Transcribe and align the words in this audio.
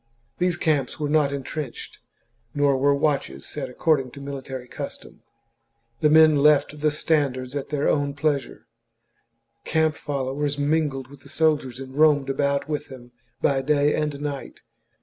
These 0.39 0.57
camps 0.57 0.99
were 0.99 1.11
not 1.11 1.31
entrenched, 1.31 1.99
nor 2.55 2.75
were 2.75 2.95
watches 2.95 3.45
set 3.45 3.69
according 3.69 4.09
to 4.13 4.19
mili 4.19 4.43
tary 4.43 4.67
custom. 4.67 5.21
The 5.99 6.09
men 6.09 6.37
left 6.37 6.79
the 6.79 6.89
standards 6.89 7.55
at 7.55 7.69
their 7.69 7.87
own 7.87 8.15
pleasure; 8.15 8.65
camp 9.63 9.93
followers 9.93 10.57
mingled 10.57 11.07
with 11.07 11.19
the 11.19 11.29
sol 11.29 11.55
diers 11.59 11.79
and 11.79 11.93
roamed 11.93 12.31
about 12.31 12.67
with 12.67 12.87
them 12.87 13.11
by 13.43 13.61
day 13.61 13.93
and 13.93 14.19
night. 14.19 14.61